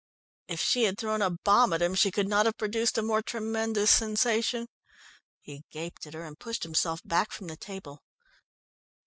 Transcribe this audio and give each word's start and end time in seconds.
If 0.47 0.59
she 0.59 0.85
had 0.85 0.97
thrown 0.97 1.21
a 1.21 1.29
bomb 1.29 1.73
at 1.73 1.81
him 1.83 1.93
she 1.93 2.09
could 2.09 2.27
not 2.27 2.47
have 2.47 2.57
produced 2.57 2.97
a 2.97 3.03
more 3.03 3.21
tremendous 3.21 3.91
sensation. 3.91 4.65
He 5.43 5.63
gaped 5.69 6.07
at 6.07 6.15
her, 6.15 6.25
and 6.25 6.39
pushed 6.39 6.63
himself 6.63 7.01
back 7.05 7.31
from 7.31 7.45
the 7.45 7.55
table. 7.55 8.01